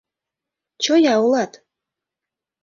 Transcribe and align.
Чоя 0.83 1.15
улат!.. 1.23 1.51